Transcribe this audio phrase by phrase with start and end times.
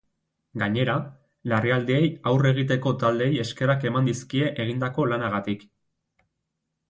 [0.59, 0.93] Gainera,
[1.51, 5.67] larrialdiei aurre egiteko taldeei eskerrak eman dizkie egindako lanagatik.